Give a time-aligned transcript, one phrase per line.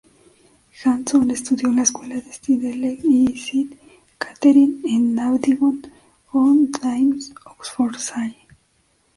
[0.83, 3.77] Hanson estudió en la escuela de St Helen y St
[4.17, 8.47] Katharine en Abingdon-on-Thames, Oxfordshire.